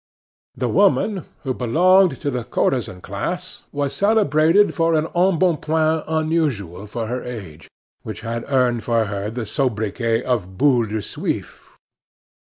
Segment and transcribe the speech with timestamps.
[0.55, 7.05] The woman, who belonged to the courtesan class, was celebrated for an embonpoint unusual for
[7.05, 7.69] her age,
[8.01, 11.77] which had earned for her the sobriquet of "Boule de Suif" (Tallow Ball).